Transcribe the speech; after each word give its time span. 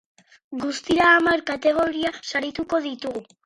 Guztira, 0.63 1.11
hamar 1.19 1.45
kategoria 1.51 2.13
sarituko 2.33 2.85
ditugu. 2.91 3.27